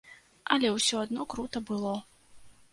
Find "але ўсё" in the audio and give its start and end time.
0.55-0.95